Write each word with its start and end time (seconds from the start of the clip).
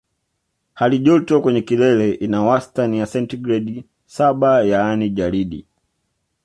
Halijoto 0.73 1.41
kwenye 1.41 1.61
kilele 1.61 2.11
ina 2.11 2.41
wastani 2.43 2.99
ya 2.99 3.05
sentigredi 3.05 3.85
saba 4.05 4.63
yaani 4.63 5.09
jalidi 5.09 5.65